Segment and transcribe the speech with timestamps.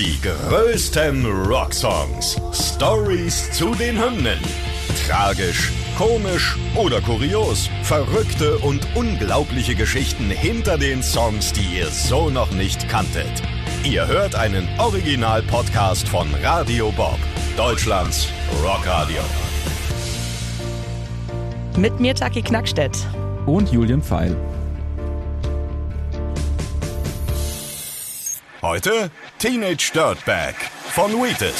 [0.00, 2.40] Die größten Rocksongs.
[2.54, 4.38] Stories zu den Hymnen.
[5.06, 7.68] Tragisch, komisch oder kurios.
[7.82, 13.42] Verrückte und unglaubliche Geschichten hinter den Songs, die ihr so noch nicht kanntet.
[13.84, 17.18] Ihr hört einen Original-Podcast von Radio Bob,
[17.58, 18.26] Deutschlands
[18.64, 19.20] Rockradio.
[21.76, 22.96] Mit mir Taki Knackstedt.
[23.44, 24.34] Und Julian Pfeil.
[28.62, 30.54] Heute Teenage Dirtbag
[30.90, 31.54] von Wheatus.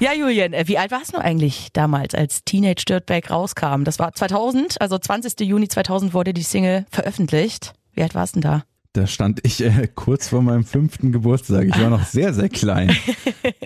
[0.00, 3.84] Ja, Julian, äh, wie alt warst du eigentlich damals, als Teenage Dirtbag rauskam?
[3.84, 5.38] Das war 2000, also 20.
[5.46, 7.74] Juni 2000 wurde die Single veröffentlicht.
[7.92, 8.73] Wie alt warst du denn da?
[8.94, 11.66] Da stand ich äh, kurz vor meinem fünften Geburtstag.
[11.66, 12.96] Ich war noch sehr, sehr klein.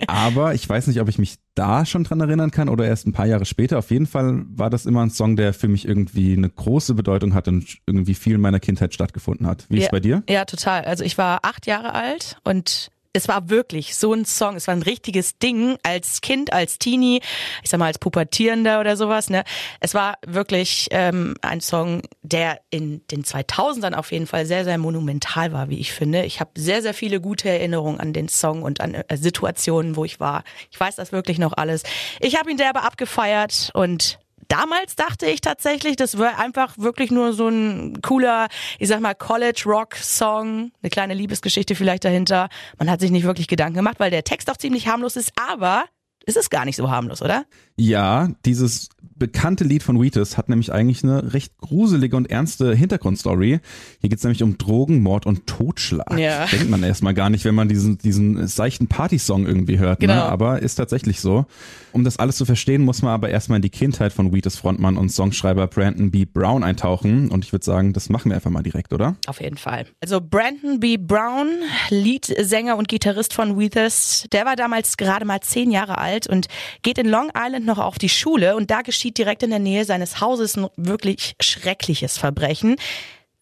[0.07, 3.13] Aber ich weiß nicht, ob ich mich da schon dran erinnern kann oder erst ein
[3.13, 3.77] paar Jahre später.
[3.77, 7.35] Auf jeden Fall war das immer ein Song, der für mich irgendwie eine große Bedeutung
[7.35, 9.67] hat und irgendwie viel in meiner Kindheit stattgefunden hat.
[9.69, 10.23] Wie ja, ist es bei dir?
[10.27, 10.85] Ja, total.
[10.85, 14.75] Also ich war acht Jahre alt und es war wirklich so ein Song, es war
[14.75, 17.21] ein richtiges Ding als Kind, als Teenie,
[17.63, 19.29] ich sag mal als Pubertierender oder sowas.
[19.29, 19.43] Ne?
[19.79, 24.77] Es war wirklich ähm, ein Song, der in den 2000ern auf jeden Fall sehr, sehr
[24.77, 26.23] monumental war, wie ich finde.
[26.25, 30.05] Ich habe sehr, sehr viele gute Erinnerungen an den Song und an äh, Situationen, wo
[30.05, 30.43] ich war.
[30.69, 31.83] Ich weiß das wirklich noch alles.
[32.19, 34.19] Ich habe ihn derbe abgefeiert und
[34.49, 38.47] Damals dachte ich tatsächlich, das wäre einfach wirklich nur so ein cooler,
[38.79, 42.49] ich sag mal, College-Rock-Song, eine kleine Liebesgeschichte vielleicht dahinter.
[42.79, 45.85] Man hat sich nicht wirklich Gedanken gemacht, weil der Text auch ziemlich harmlos ist, aber
[46.25, 47.45] es ist gar nicht so harmlos, oder?
[47.75, 53.59] Ja, dieses bekannte Lied von Wheatus hat nämlich eigentlich eine recht gruselige und ernste Hintergrundstory.
[53.99, 56.17] Hier geht's nämlich um Drogen, Mord und Totschlag.
[56.17, 56.45] Ja.
[56.45, 60.01] Denkt man erstmal gar nicht, wenn man diesen, diesen seichten Partysong irgendwie hört.
[60.01, 60.07] Ne?
[60.07, 60.19] Genau.
[60.19, 60.23] Ne?
[60.23, 61.45] Aber ist tatsächlich so.
[61.91, 64.97] Um das alles zu verstehen, muss man aber erstmal in die Kindheit von Wheatus Frontmann
[64.97, 66.25] und Songschreiber Brandon B.
[66.25, 67.29] Brown eintauchen.
[67.29, 69.15] Und ich würde sagen, das machen wir einfach mal direkt, oder?
[69.27, 69.85] Auf jeden Fall.
[70.01, 70.97] Also Brandon B.
[70.97, 71.47] Brown,
[71.89, 76.47] Leadsänger und Gitarrist von Wheatus, der war damals gerade mal zehn Jahre alt und
[76.81, 79.85] geht in Long Island noch auf die Schule und da geschieht direkt in der Nähe
[79.85, 82.75] seines Hauses ein wirklich schreckliches Verbrechen.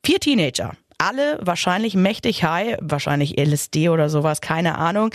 [0.04, 5.12] Vier Teenager alle wahrscheinlich mächtig high, wahrscheinlich LSD oder sowas, keine Ahnung.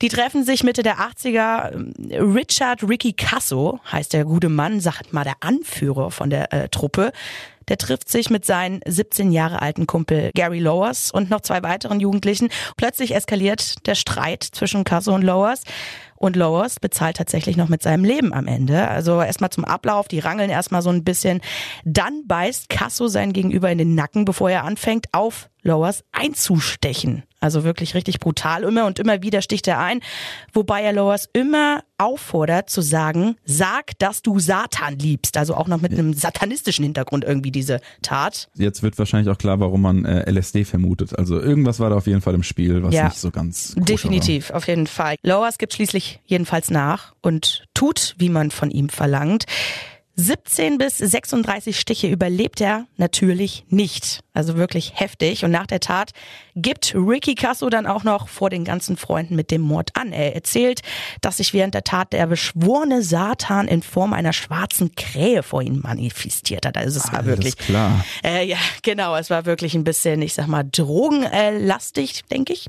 [0.00, 2.34] Die treffen sich Mitte der 80er.
[2.34, 7.12] Richard Ricky Casso heißt der gute Mann, sagt mal der Anführer von der äh, Truppe.
[7.68, 12.00] Der trifft sich mit seinen 17 Jahre alten Kumpel Gary Lowers und noch zwei weiteren
[12.00, 12.48] Jugendlichen.
[12.76, 15.62] Plötzlich eskaliert der Streit zwischen Casso und Lowers.
[16.16, 18.88] Und Lowers bezahlt tatsächlich noch mit seinem Leben am Ende.
[18.88, 21.40] Also erstmal zum Ablauf, die rangeln erstmal so ein bisschen.
[21.84, 27.24] Dann beißt Casso sein Gegenüber in den Nacken, bevor er anfängt, auf Lowers einzustechen.
[27.44, 28.62] Also wirklich richtig brutal.
[28.62, 30.00] Immer und immer wieder sticht er ein,
[30.54, 35.36] wobei er Lowers immer auffordert zu sagen, sag, dass du Satan liebst.
[35.36, 38.48] Also auch noch mit einem satanistischen Hintergrund irgendwie diese Tat.
[38.54, 41.18] Jetzt wird wahrscheinlich auch klar, warum man äh, LSD vermutet.
[41.18, 44.48] Also irgendwas war da auf jeden Fall im Spiel, was ja, nicht so ganz Definitiv,
[44.48, 44.56] war.
[44.56, 45.16] auf jeden Fall.
[45.22, 49.44] Lowers gibt schließlich jedenfalls nach und tut, wie man von ihm verlangt.
[50.16, 54.20] 17 bis 36 Stiche überlebt er natürlich nicht.
[54.32, 55.44] Also wirklich heftig.
[55.44, 56.10] Und nach der Tat
[56.54, 60.12] gibt Ricky Casso dann auch noch vor den ganzen Freunden mit dem Mord an.
[60.12, 60.82] Er erzählt,
[61.20, 65.80] dass sich während der Tat der beschworene Satan in Form einer schwarzen Krähe vor ihm
[65.80, 66.76] manifestiert hat.
[66.76, 68.04] Also es war wirklich klar.
[68.24, 69.16] Äh, ja, genau.
[69.16, 72.66] Es war wirklich ein bisschen, ich sag mal, drogenlastig, denke ich.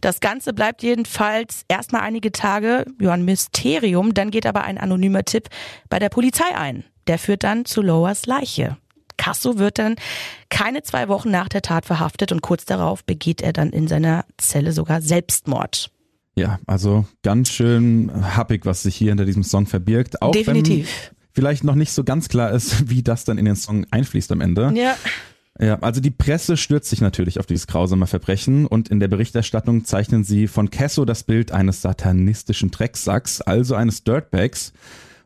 [0.00, 4.14] Das Ganze bleibt jedenfalls erstmal einige Tage ja, ein Mysterium.
[4.14, 5.48] Dann geht aber ein anonymer Tipp
[5.88, 6.84] bei der Polizei ein.
[7.06, 8.76] Der führt dann zu Lowers Leiche.
[9.16, 9.96] Casso wird dann
[10.48, 14.24] keine zwei Wochen nach der Tat verhaftet und kurz darauf begeht er dann in seiner
[14.36, 15.90] Zelle sogar Selbstmord.
[16.36, 20.22] Ja, also ganz schön happig, was sich hier hinter diesem Song verbirgt.
[20.22, 21.10] Auch Definitiv.
[21.10, 24.30] Wenn vielleicht noch nicht so ganz klar ist, wie das dann in den Song einfließt
[24.32, 24.72] am Ende.
[24.74, 24.96] Ja.
[25.60, 29.84] Ja, also die Presse stürzt sich natürlich auf dieses grausame Verbrechen und in der Berichterstattung
[29.84, 34.72] zeichnen sie von Kesso das Bild eines satanistischen Drecksacks, also eines Dirtbags.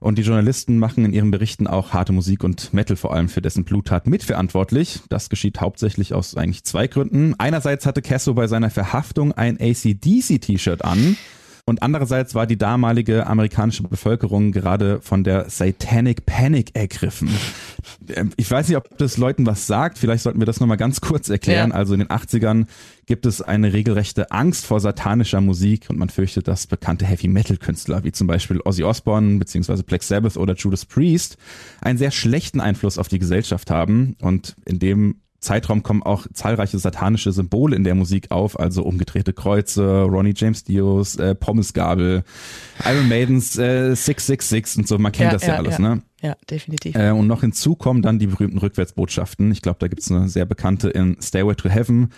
[0.00, 3.40] Und die Journalisten machen in ihren Berichten auch harte Musik und Metal vor allem für
[3.40, 5.00] dessen Bluttat mitverantwortlich.
[5.08, 7.34] Das geschieht hauptsächlich aus eigentlich zwei Gründen.
[7.38, 11.16] Einerseits hatte Kesso bei seiner Verhaftung ein ACDC-T-Shirt an.
[11.64, 17.30] Und andererseits war die damalige amerikanische Bevölkerung gerade von der Satanic Panic ergriffen.
[18.08, 19.98] Ähm, ich weiß nicht, ob das Leuten was sagt.
[19.98, 21.70] Vielleicht sollten wir das nochmal ganz kurz erklären.
[21.70, 21.76] Ja.
[21.76, 22.66] Also in den 80ern
[23.06, 28.12] gibt es eine regelrechte Angst vor satanischer Musik und man fürchtet, dass bekannte Heavy-Metal-Künstler wie
[28.12, 29.82] zum Beispiel Ozzy Osbourne bzw.
[29.82, 31.36] Black Sabbath oder Judas Priest
[31.80, 36.78] einen sehr schlechten Einfluss auf die Gesellschaft haben und in dem Zeitraum kommen auch zahlreiche
[36.78, 42.22] satanische Symbole in der Musik auf, also umgedrehte Kreuze, Ronnie James Dios, äh, Pommesgabel,
[42.84, 45.78] Iron Maidens äh, 666 und so, man kennt Ja, das ja, ja, alles, ja.
[45.80, 46.02] ne?
[46.22, 46.94] Ja, definitiv.
[46.94, 49.50] Äh, und noch hinzu kommen dann die berühmten Rückwärtsbotschaften.
[49.50, 52.10] Ich glaube, da gibt's eine sehr bekannte in Stairway to Heaven,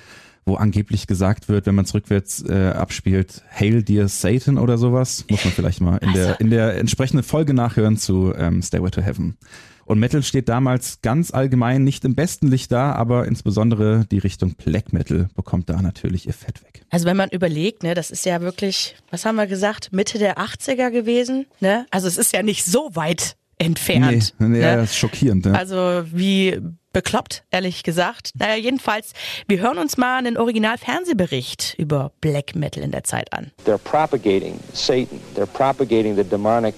[0.45, 5.25] wo angeblich gesagt wird, wenn man es rückwärts äh, abspielt, Hail dear Satan oder sowas.
[5.31, 9.01] Muss man vielleicht mal in der, in der entsprechenden Folge nachhören zu ähm, Stairway to
[9.01, 9.37] Heaven.
[9.87, 14.55] Und Metal steht damals ganz allgemein nicht im besten Licht da, aber insbesondere die Richtung
[14.55, 16.83] Black Metal bekommt da natürlich ihr Fett weg.
[16.91, 20.39] Also wenn man überlegt, ne, das ist ja wirklich, was haben wir gesagt, Mitte der
[20.39, 21.87] 80er gewesen, ne?
[21.91, 24.35] Also es ist ja nicht so weit entfernt.
[24.39, 24.61] nee, ne?
[24.61, 25.47] das ist schockierend.
[25.47, 25.59] Ne?
[25.59, 26.61] Also wie
[26.93, 28.31] bekloppt, ehrlich gesagt.
[28.39, 29.13] Naja, jedenfalls,
[29.49, 33.51] wir hören uns mal einen Original-Fernsehbericht über Black Metal in der Zeit an.
[33.67, 35.21] They're propagating Satan.
[35.37, 36.75] They're propagating the demonic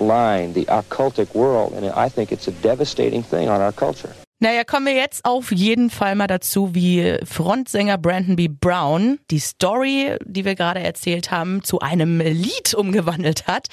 [0.00, 4.14] line, the occultic world, and I think it's a devastating thing on our culture.
[4.40, 8.46] Naja, kommen wir jetzt auf jeden Fall mal dazu, wie Frontsänger Brandon B.
[8.46, 13.66] Brown die Story, die wir gerade erzählt haben, zu einem Lied umgewandelt hat.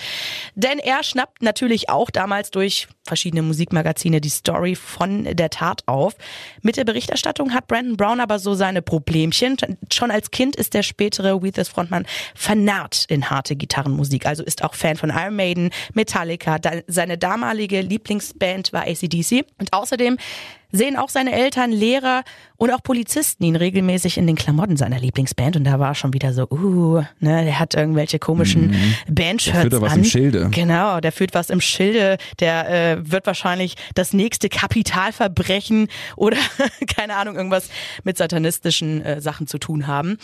[0.56, 6.16] Denn er schnappt natürlich auch damals durch verschiedene Musikmagazine die Story von der Tat auf.
[6.64, 9.58] Mit der Berichterstattung hat Brandon Brown aber so seine Problemchen.
[9.94, 14.74] Schon als Kind ist der spätere Weethers Frontmann vernarrt in harte Gitarrenmusik, also ist auch
[14.74, 16.58] Fan von Iron Maiden, Metallica.
[16.88, 20.18] Seine damalige Lieblingsband war ACDC und außerdem
[20.76, 22.24] sehen auch seine Eltern, Lehrer
[22.58, 26.34] und auch Polizisten ihn regelmäßig in den Klamotten seiner Lieblingsband und da war schon wieder
[26.34, 28.76] so, uh, ne, der hat irgendwelche komischen
[29.10, 30.00] Bandshirts Der führt da was an.
[30.00, 30.50] im Schilde.
[30.52, 36.38] Genau, der führt was im Schilde, der äh, wird wahrscheinlich das nächste Kapitalverbrechen oder
[36.96, 37.70] keine Ahnung, irgendwas
[38.04, 40.18] mit satanistischen äh, Sachen zu tun haben.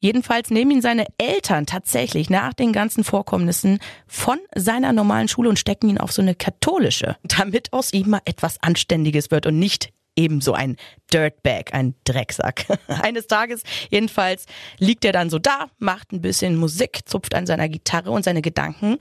[0.00, 5.58] Jedenfalls nehmen ihn seine Eltern tatsächlich nach den ganzen Vorkommnissen von seiner normalen Schule und
[5.58, 9.92] stecken ihn auf so eine katholische, damit aus ihm mal etwas Anständiges wird und nicht
[10.14, 10.76] ebenso ein
[11.12, 12.66] Dirtbag, ein Drecksack.
[12.88, 14.46] Eines Tages jedenfalls
[14.78, 18.42] liegt er dann so da, macht ein bisschen Musik, zupft an seiner Gitarre und seine
[18.42, 18.98] Gedanken.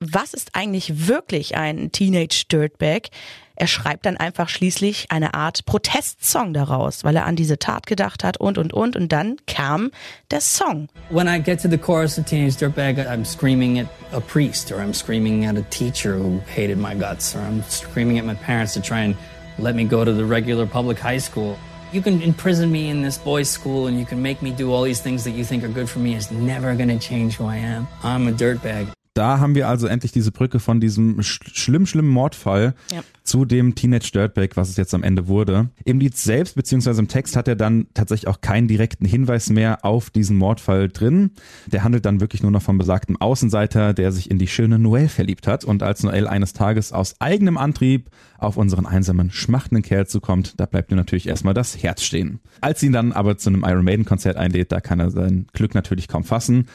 [0.00, 3.08] Was ist eigentlich wirklich ein Teenage Dirtbag?
[3.54, 8.22] Er schreibt dann einfach schließlich eine Art Protestsong daraus, weil er an diese Tat gedacht
[8.22, 9.90] hat und und und und dann kam
[10.30, 10.88] der Song.
[11.08, 14.80] When I get to the chorus of Teenage Dirtbag, I'm screaming at a priest, or
[14.80, 18.74] I'm screaming at a teacher who hated my guts, or I'm screaming at my parents
[18.74, 19.16] to try and
[19.58, 21.56] let me go to the regular public high school.
[21.92, 24.82] You can imprison me in this boys' school and you can make me do all
[24.82, 26.14] these things that you think are good for me.
[26.14, 27.88] It's never gonna change who I am.
[28.02, 28.95] I'm a dirtbag.
[29.16, 33.02] Da haben wir also endlich diese Brücke von diesem sch schlimm, schlimmen Mordfall Ja.
[33.24, 35.70] zu dem Teenage Dirtbag, was es jetzt am Ende wurde.
[35.84, 39.84] Im Lied selbst, beziehungsweise im Text, hat er dann tatsächlich auch keinen direkten Hinweis mehr
[39.86, 41.30] auf diesen Mordfall drin.
[41.66, 45.08] Der handelt dann wirklich nur noch vom besagten Außenseiter, der sich in die schöne Noelle
[45.08, 50.06] verliebt hat und als Noelle eines Tages aus eigenem Antrieb auf unseren einsamen, schmachtenden Kerl
[50.06, 52.40] zukommt, da bleibt ihm natürlich erstmal das Herz stehen.
[52.60, 55.46] Als sie ihn dann aber zu einem Iron Maiden Konzert einlädt, da kann er sein
[55.54, 56.66] Glück natürlich kaum fassen.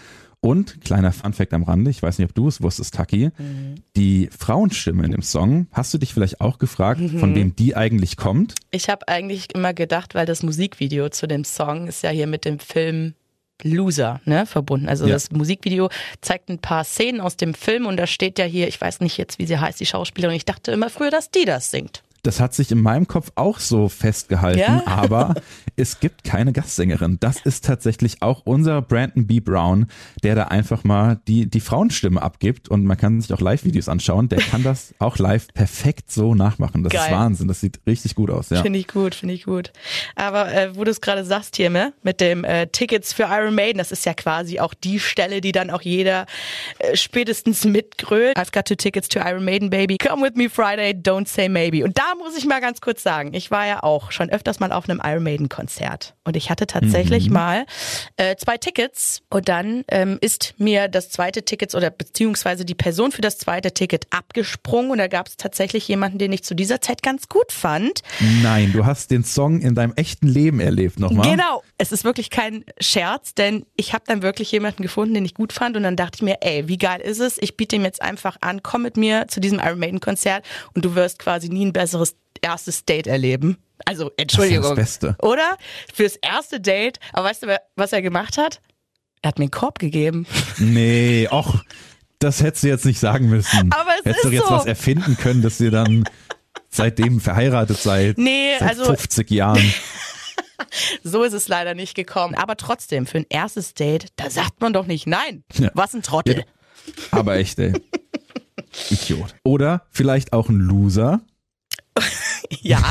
[0.43, 3.29] Und kleiner Funfact am Rande, ich weiß nicht, ob du es wusstest, Taki,
[3.95, 8.17] die Frauenstimme in dem Song, hast du dich vielleicht auch gefragt, von wem die eigentlich
[8.17, 8.55] kommt?
[8.71, 12.45] Ich habe eigentlich immer gedacht, weil das Musikvideo zu dem Song ist ja hier mit
[12.45, 13.13] dem Film
[13.63, 14.89] Loser ne, verbunden.
[14.89, 15.13] Also Ja.
[15.13, 15.89] das Musikvideo
[16.21, 19.17] zeigt ein paar Szenen aus dem Film und da steht ja hier, ich weiß nicht
[19.17, 20.35] jetzt, wie sie heißt, die Schauspielerin.
[20.35, 22.01] Ich dachte immer früher, dass die das singt.
[22.23, 24.83] Das hat sich in meinem Kopf auch so festgehalten, Ja?
[24.85, 25.33] aber
[25.75, 27.17] es gibt keine Gastsängerin.
[27.19, 29.39] Das ist tatsächlich auch unser Brandon B.
[29.39, 29.87] Brown,
[30.23, 34.29] der da einfach mal die, die Frauenstimme abgibt und man kann sich auch Live-Videos anschauen.
[34.29, 36.83] Der kann das auch live perfekt so nachmachen.
[36.83, 37.11] Das ist Geil.
[37.11, 37.47] Wahnsinn.
[37.47, 38.61] Das sieht richtig gut aus, ja.
[38.61, 39.71] Finde ich gut, finde ich gut.
[40.15, 43.55] Aber äh, wo du es gerade sagst hier, ne, mit dem äh, Tickets für Iron
[43.55, 46.25] Maiden, das ist ja quasi auch die Stelle, die dann auch jeder
[46.79, 48.37] äh, spätestens mitgrölt.
[48.37, 49.97] I've got two tickets to Iron Maiden, baby.
[49.97, 51.83] Come with me Friday, don't say maybe.
[51.83, 54.71] Und da muss ich mal ganz kurz sagen, ich war ja auch schon öfters mal
[54.71, 57.65] auf einem Iron Maiden Konzert und ich hatte tatsächlich mal
[58.17, 63.11] äh, zwei Tickets und dann ähm, ist mir das zweite Ticket oder beziehungsweise die Person
[63.11, 66.81] für das zweite Ticket abgesprungen und da gab es tatsächlich jemanden, den ich zu dieser
[66.81, 68.01] Zeit ganz gut fand.
[68.41, 71.29] Nein, du hast den Song in deinem echten Leben erlebt nochmal.
[71.29, 75.33] Genau, es ist wirklich kein Scherz, denn ich habe dann wirklich jemanden gefunden, den ich
[75.33, 77.37] gut fand und dann dachte ich mir, ey, wie geil ist es?
[77.39, 80.83] Ich biete ihm jetzt einfach an, komm mit mir zu diesem Iron Maiden Konzert und
[80.85, 82.00] du wirst quasi nie ein besseres
[82.41, 83.57] erstes Date erleben.
[83.85, 84.63] Also, Entschuldigung.
[84.63, 85.15] Das Beste.
[85.21, 85.57] Oder?
[85.93, 86.99] Fürs erste Date.
[87.13, 88.61] Aber weißt du, was er gemacht hat?
[89.21, 90.25] Er hat mir einen Korb gegeben.
[90.57, 91.63] Nee, och,
[92.19, 93.71] das hättest du jetzt nicht sagen müssen.
[93.71, 94.53] Aber es hättest ist du jetzt so.
[94.53, 96.03] was erfinden können, dass ihr dann
[96.69, 98.17] seitdem verheiratet seid.
[98.17, 99.73] Nee, seit also- 50 Jahren.
[101.03, 102.35] So ist es leider nicht gekommen.
[102.35, 105.43] Aber trotzdem, für ein erstes Date, da sagt man doch nicht nein.
[105.53, 105.71] Ja.
[105.73, 106.37] Was ein Trottel.
[106.37, 106.43] Ja.
[107.09, 107.73] Aber echt, ey.
[108.89, 109.35] Idiot.
[109.43, 111.21] Oder vielleicht auch ein Loser.
[112.59, 112.83] Ja,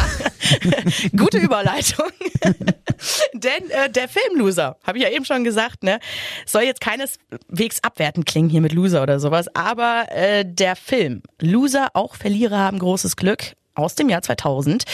[1.16, 2.06] Gute Überleitung.
[3.34, 6.00] Denn äh, der Film Loser, habe ich ja eben schon gesagt, ne,
[6.46, 11.88] soll jetzt keineswegs abwertend klingen hier mit Loser oder sowas, aber äh, der Film Loser,
[11.94, 14.84] auch Verlierer haben großes Glück, aus dem Jahr 2000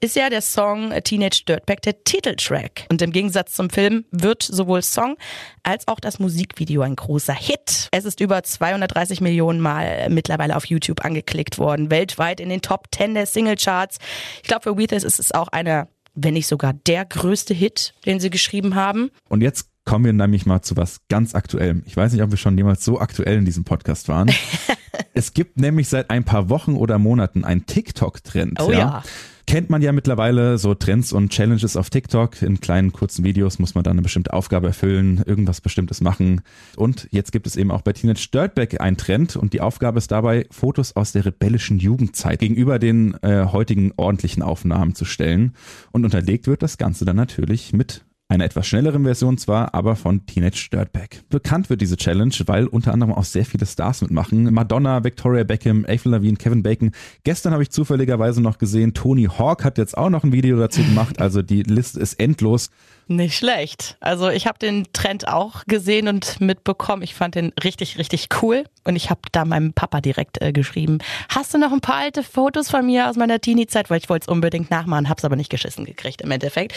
[0.00, 2.86] ist ja der Song Teenage Dirtbag der Titeltrack.
[2.90, 5.16] Und im Gegensatz zum Film wird sowohl Song
[5.62, 7.88] als auch das Musikvideo ein großer Hit.
[7.92, 12.86] Es ist über 230 Millionen Mal mittlerweile auf YouTube angeklickt worden, weltweit in den Top
[12.94, 13.98] 10 der Singlecharts.
[14.42, 18.20] Ich glaube, für Weethers ist es auch einer wenn nicht sogar der größte Hit, den
[18.20, 19.10] sie geschrieben haben.
[19.28, 21.82] Und jetzt kommen wir nämlich mal zu was ganz Aktuellem.
[21.86, 24.30] Ich weiß nicht, ob wir schon jemals so aktuell in diesem Podcast waren.
[25.14, 28.60] es gibt nämlich seit ein paar Wochen oder Monaten einen TikTok-Trend.
[28.60, 28.78] Oh ja.
[28.78, 29.02] ja.
[29.50, 32.40] Kennt man ja mittlerweile so Trends und Challenges auf TikTok.
[32.40, 36.42] In kleinen kurzen Videos muss man dann eine bestimmte Aufgabe erfüllen, irgendwas Bestimmtes machen.
[36.76, 40.12] Und jetzt gibt es eben auch bei Teenage Dirtbag einen Trend und die Aufgabe ist
[40.12, 45.54] dabei, Fotos aus der rebellischen Jugendzeit gegenüber den äh, heutigen ordentlichen Aufnahmen zu stellen.
[45.90, 50.24] Und unterlegt wird das Ganze dann natürlich mit einer etwas schnelleren Version zwar, aber von
[50.24, 51.28] Teenage Dirtbag.
[51.28, 54.54] Bekannt wird diese Challenge, weil unter anderem auch sehr viele Stars mitmachen.
[54.54, 56.92] Madonna, Victoria Beckham, Avril Lavigne, Kevin Bacon.
[57.24, 60.82] Gestern habe ich zufälligerweise noch gesehen, Tony Hawk hat jetzt auch noch ein Video dazu
[60.82, 61.20] gemacht.
[61.20, 62.70] Also die Liste ist endlos.
[63.08, 63.96] Nicht schlecht.
[63.98, 67.02] Also ich habe den Trend auch gesehen und mitbekommen.
[67.02, 68.64] Ich fand den richtig, richtig cool.
[68.84, 72.22] Und ich habe da meinem Papa direkt äh, geschrieben, hast du noch ein paar alte
[72.22, 73.90] Fotos von mir aus meiner Teenie-Zeit?
[73.90, 76.72] Weil ich wollte es unbedingt nachmachen, habe es aber nicht geschissen gekriegt im Endeffekt.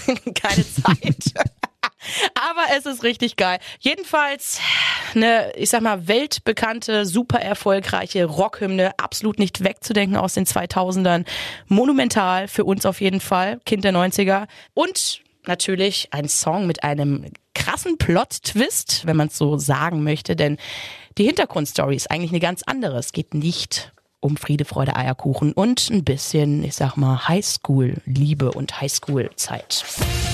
[0.34, 0.64] Keine
[1.00, 1.52] Zeit.
[2.34, 3.58] Aber es ist richtig geil.
[3.80, 4.60] Jedenfalls
[5.14, 11.24] eine, ich sag mal, weltbekannte, super erfolgreiche Rockhymne, absolut nicht wegzudenken aus den 2000ern.
[11.66, 14.46] Monumental für uns auf jeden Fall, Kind der 90er.
[14.74, 20.58] Und natürlich ein Song mit einem krassen Plot-Twist, wenn man es so sagen möchte, denn
[21.18, 22.98] die Hintergrundstory ist eigentlich eine ganz andere.
[22.98, 28.80] Es geht nicht um Friede, Freude, Eierkuchen und ein bisschen, ich sag mal, Highschool-Liebe und
[28.80, 29.84] Highschool-Zeit.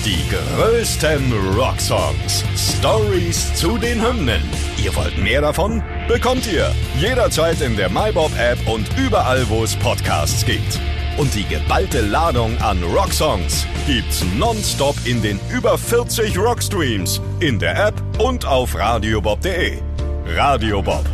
[0.05, 2.45] Die größten Rocksongs.
[2.57, 4.43] Stories zu den Hymnen.
[4.83, 5.83] Ihr wollt mehr davon?
[6.09, 10.81] Bekommt ihr jederzeit in der MyBob-App und überall, wo es Podcasts gibt.
[11.19, 17.89] Und die geballte Ladung an Rocksongs gibt's nonstop in den über 40 Rockstreams, in der
[17.89, 19.79] App und auf radiobob.de.
[20.27, 21.05] Radio Bob.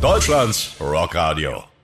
[0.00, 1.75] Deutschlands Rockradio.